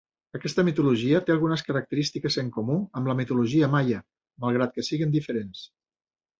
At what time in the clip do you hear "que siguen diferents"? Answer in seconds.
4.79-5.65